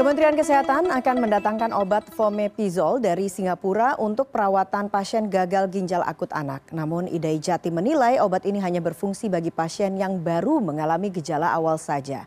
[0.00, 6.64] kementerian kesehatan akan mendatangkan obat fomepizol dari singapura untuk perawatan pasien gagal ginjal akut anak.
[6.72, 11.76] Namun idai jati menilai obat ini hanya berfungsi bagi pasien yang baru mengalami gejala awal
[11.76, 12.24] saja.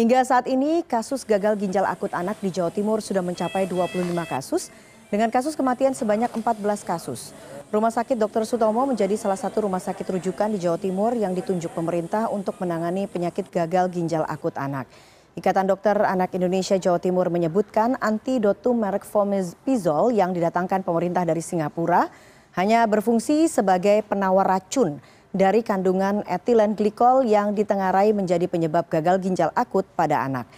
[0.00, 4.08] Hingga saat ini kasus gagal ginjal akut anak di jawa timur sudah mencapai dua puluh
[4.08, 4.72] lima kasus
[5.12, 7.36] dengan kasus kematian sebanyak empat belas kasus.
[7.68, 11.76] Rumah sakit dr sutomo menjadi salah satu rumah sakit rujukan di jawa timur yang ditunjuk
[11.76, 14.88] pemerintah untuk menangani penyakit gagal ginjal akut anak
[15.38, 22.10] ikatan dokter anak indonesia jawa timur menyebutkan antidotum merek fomepizol yang didatangkan pemerintah dari singapura
[22.58, 24.98] hanya berfungsi sebagai penawar racun
[25.30, 30.50] dari kandungan etilen glikol yang ditengarai menjadi penyebab gagal ginjal akut pada anak.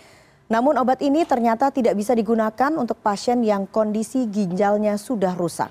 [0.48, 5.68] Namun obat ini ternyata tidak bisa digunakan untuk pasien yang kondisi ginjalnya sudah rusak.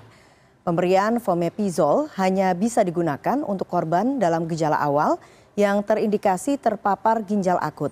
[0.62, 5.18] Pemberian fomepizol hanya bisa digunakan untuk korban dalam gejala awal
[5.58, 7.90] yang terindikasi terpapar ginjal akut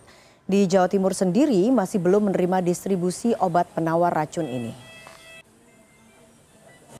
[0.51, 4.91] di jawa timur sendiri masih belum menerima distribusi obat penawar racun ini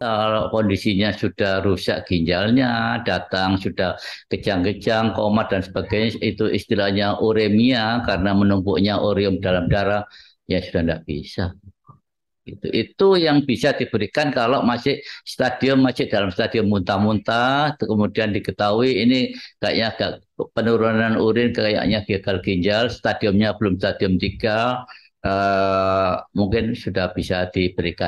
[0.01, 4.01] kalau kondisinya sudah rusak ginjalnya, datang sudah
[4.33, 10.09] kejang-kejang, koma dan sebagainya, itu istilahnya uremia karena menumpuknya urium dalam darah,
[10.49, 11.53] ya sudah tidak bisa.
[12.41, 19.37] Itu, itu yang bisa diberikan kalau masih stadium masih dalam stadium muntah-muntah, kemudian diketahui ini
[19.61, 20.11] kayaknya agak
[20.57, 24.83] penurunan urin kayaknya gagal ginjal, stadiumnya belum stadium 3,
[25.21, 27.99] eh, mungkin sudah bisa diberikan.